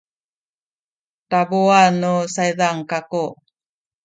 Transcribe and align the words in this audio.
tabuan 1.29 1.91
nu 2.01 2.13
saydan 2.35 2.77
kaku 2.89 3.25